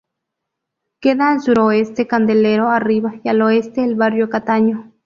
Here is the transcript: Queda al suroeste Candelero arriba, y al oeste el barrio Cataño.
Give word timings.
Queda 0.99 1.29
al 1.29 1.41
suroeste 1.41 2.07
Candelero 2.07 2.69
arriba, 2.69 3.21
y 3.23 3.29
al 3.29 3.39
oeste 3.43 3.83
el 3.83 3.93
barrio 3.93 4.31
Cataño. 4.31 4.91